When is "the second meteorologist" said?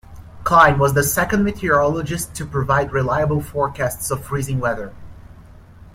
0.93-2.33